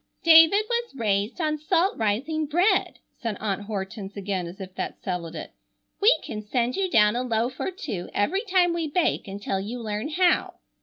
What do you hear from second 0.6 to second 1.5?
was raised